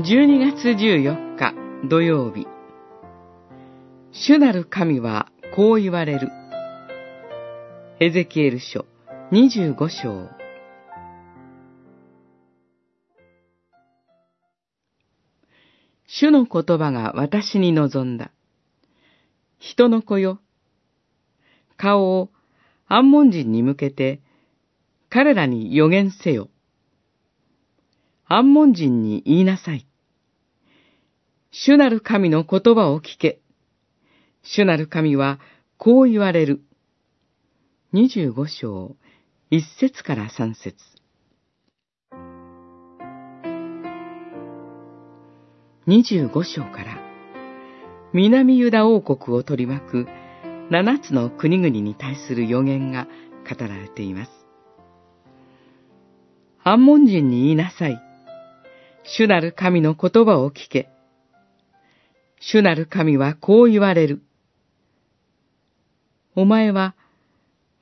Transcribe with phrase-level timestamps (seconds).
[0.00, 1.54] 12月14日
[1.88, 2.46] 土曜日
[4.12, 6.30] 主なる神はこう言われる。
[7.98, 8.86] エゼキエル書
[9.32, 10.28] 25章
[16.06, 18.30] 主の言葉が私に望んだ。
[19.58, 20.38] 人の子よ。
[21.76, 22.30] 顔を
[22.86, 24.20] 安門人に向けて
[25.10, 26.50] 彼らに予言せよ。
[28.28, 29.87] 安門人に言いなさい。
[31.50, 33.40] 主なる神の言葉を聞け。
[34.42, 35.40] 主なる神は
[35.78, 36.60] こう言われる。
[37.92, 38.96] 二十五章、
[39.50, 40.76] 一節から三節。
[45.86, 46.98] 二十五章から
[48.12, 50.06] 南ユダ王国を取り巻く
[50.70, 53.06] 七つの国々に対する予言が
[53.48, 54.30] 語られています。
[56.62, 57.98] 安門人に言いなさい。
[59.04, 60.90] 主なる神の言葉を聞け。
[62.40, 64.22] 主なる神はこう言われる。
[66.34, 66.94] お前は、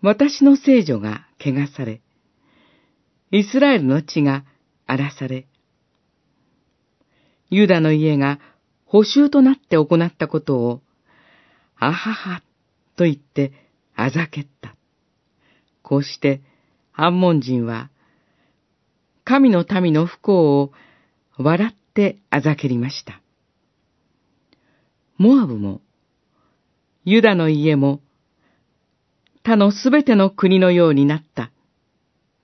[0.02, 2.00] 私の聖女が汚され、
[3.30, 4.44] イスラエルの地が
[4.86, 5.46] 荒らされ、
[7.50, 8.40] ユダの家が
[8.86, 10.80] 補修となって行ったことを、
[11.78, 12.42] あはは、
[12.96, 13.52] と言って
[13.94, 14.74] あざけった。
[15.82, 16.40] こうして、
[16.94, 17.90] 安門人は、
[19.24, 20.72] 神の民の不幸を
[21.36, 23.20] 笑ってあざけりました。
[25.18, 25.80] モアブも、
[27.04, 28.00] ユダの家も、
[29.42, 31.50] 他のすべての国のようになった、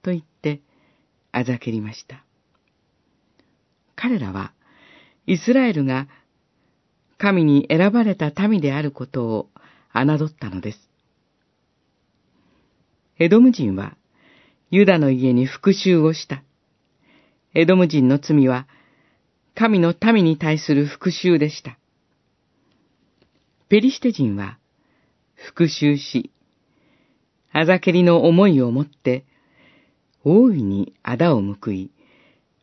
[0.02, 0.60] と言って
[1.32, 2.24] あざけりました。
[3.94, 4.52] 彼らは、
[5.26, 6.08] イスラエルが
[7.18, 9.48] 神に選ばれた民であることを
[9.92, 10.78] 侮ったのです。
[13.18, 13.96] エドム人は、
[14.70, 16.42] ユダの家に復讐をした。
[17.54, 18.66] エドム人の罪は、
[19.54, 21.78] 神の民に対する復讐でした。
[23.72, 24.58] ペリシテ人は、
[25.34, 26.30] 復讐し、
[27.52, 29.24] あざけりの思いを持って、
[30.24, 31.90] 大いに仇を報い、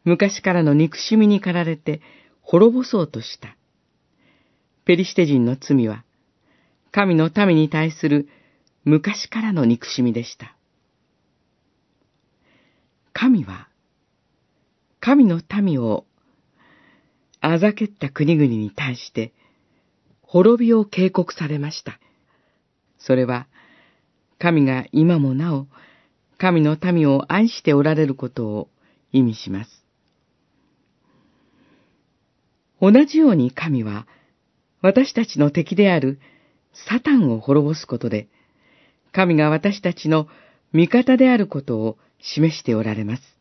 [0.04, 2.02] 昔からの憎しみに駆られて
[2.42, 3.58] 滅ぼそうとした。
[4.86, 6.04] ペリシテ人の罪は、
[6.92, 8.30] 神の民に対する
[8.84, 10.56] 昔からの憎しみでした。
[13.14, 13.68] 神は、
[15.00, 16.06] 神の民を
[17.42, 19.34] あざけった国々に対して、
[20.32, 22.00] 滅びを警告されました。
[23.00, 23.48] それは、
[24.38, 25.66] 神が今もなお、
[26.38, 28.70] 神の民を愛しておられることを
[29.12, 29.84] 意味します。
[32.80, 34.06] 同じように神は、
[34.82, 36.20] 私たちの敵である
[36.88, 38.28] サタンを滅ぼすことで、
[39.12, 40.28] 神が私たちの
[40.74, 43.39] 味方であることを示しておられます。